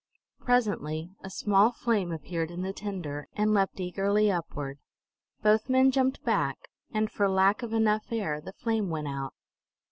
Presently 0.39 1.11
a 1.23 1.29
small 1.29 1.71
flame 1.71 2.11
appeared 2.11 2.49
in 2.49 2.63
the 2.63 2.73
tinder, 2.73 3.27
and 3.35 3.53
leaped 3.53 3.79
eagerly 3.79 4.31
upward. 4.31 4.79
Both 5.43 5.69
men 5.69 5.91
jumped 5.91 6.23
back, 6.23 6.57
and 6.91 7.11
for 7.11 7.29
lack 7.29 7.61
of 7.61 7.71
enough 7.71 8.11
air 8.11 8.41
the 8.41 8.53
flame 8.53 8.89
went 8.89 9.09
out. 9.09 9.35